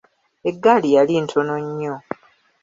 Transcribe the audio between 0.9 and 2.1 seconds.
yali ntono nnyo.